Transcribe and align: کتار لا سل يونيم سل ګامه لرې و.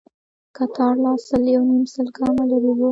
کتار 0.55 0.93
لا 1.03 1.11
سل 1.27 1.43
يونيم 1.55 1.83
سل 1.93 2.07
ګامه 2.17 2.43
لرې 2.51 2.71
و. 2.73 2.77